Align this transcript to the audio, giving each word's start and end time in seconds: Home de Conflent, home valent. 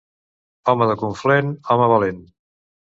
Home 0.73 0.87
de 0.93 0.97
Conflent, 1.03 1.55
home 1.75 1.93
valent. 1.95 2.29